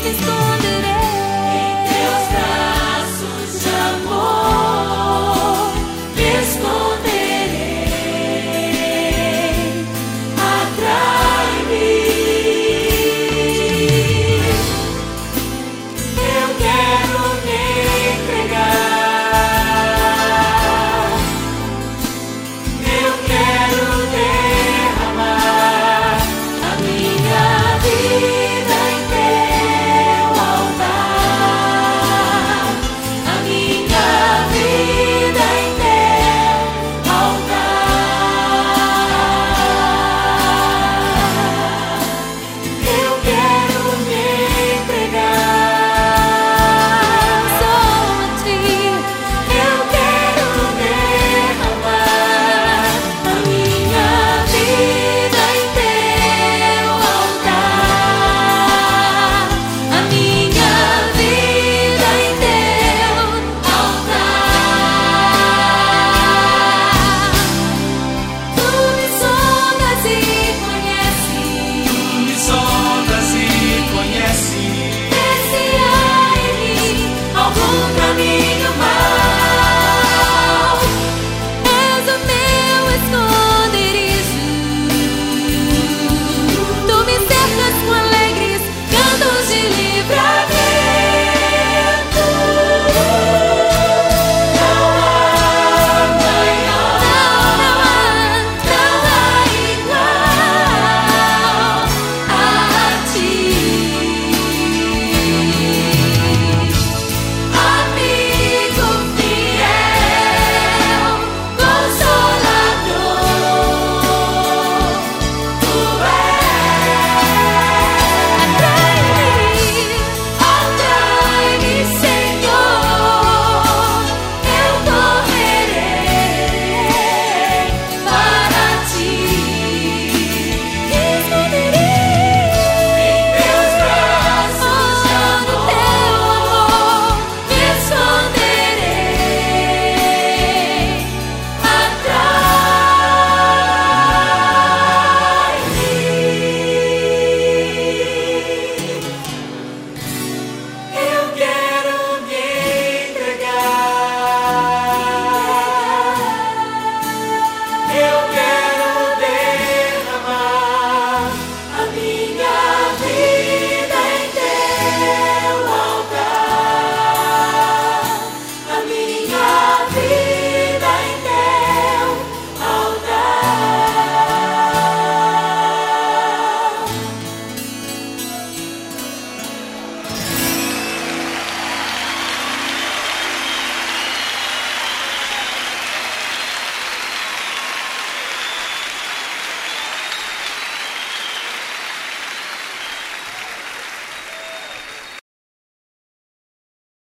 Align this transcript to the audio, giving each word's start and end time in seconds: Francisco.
Francisco. 0.00 0.39